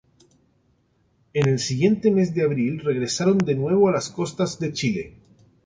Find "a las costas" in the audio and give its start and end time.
3.87-4.57